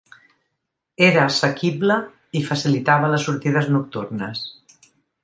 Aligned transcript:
Era 1.09 1.19
assequible 1.25 1.97
i 2.39 2.41
facilitava 2.47 3.11
les 3.13 3.29
sortides 3.29 3.69
nocturnes. 3.77 4.43